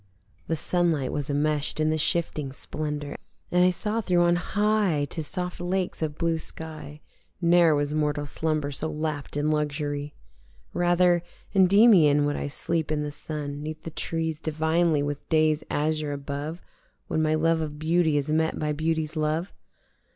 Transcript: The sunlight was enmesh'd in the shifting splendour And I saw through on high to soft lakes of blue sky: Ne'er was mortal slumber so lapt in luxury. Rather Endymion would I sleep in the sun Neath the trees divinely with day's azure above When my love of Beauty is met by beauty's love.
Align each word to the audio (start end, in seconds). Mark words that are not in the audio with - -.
The 0.47 0.55
sunlight 0.55 1.11
was 1.11 1.29
enmesh'd 1.29 1.79
in 1.79 1.91
the 1.91 1.97
shifting 1.99 2.51
splendour 2.51 3.17
And 3.51 3.63
I 3.63 3.69
saw 3.69 4.01
through 4.01 4.23
on 4.23 4.35
high 4.35 5.05
to 5.11 5.21
soft 5.23 5.61
lakes 5.61 6.01
of 6.01 6.17
blue 6.17 6.39
sky: 6.39 7.01
Ne'er 7.39 7.75
was 7.75 7.93
mortal 7.93 8.25
slumber 8.25 8.71
so 8.71 8.89
lapt 8.89 9.37
in 9.37 9.51
luxury. 9.51 10.15
Rather 10.73 11.21
Endymion 11.53 12.25
would 12.25 12.35
I 12.35 12.47
sleep 12.47 12.91
in 12.91 13.03
the 13.03 13.11
sun 13.11 13.61
Neath 13.61 13.83
the 13.83 13.91
trees 13.91 14.39
divinely 14.39 15.03
with 15.03 15.29
day's 15.29 15.63
azure 15.69 16.13
above 16.13 16.63
When 17.05 17.21
my 17.21 17.35
love 17.35 17.61
of 17.61 17.77
Beauty 17.77 18.17
is 18.17 18.31
met 18.31 18.57
by 18.57 18.71
beauty's 18.71 19.15
love. 19.15 19.53